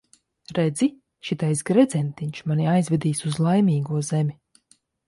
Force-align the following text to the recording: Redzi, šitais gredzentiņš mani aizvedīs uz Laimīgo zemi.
Redzi, 0.59 0.87
šitais 1.29 1.61
gredzentiņš 1.71 2.43
mani 2.53 2.69
aizvedīs 2.75 3.25
uz 3.31 3.43
Laimīgo 3.47 4.07
zemi. 4.13 4.41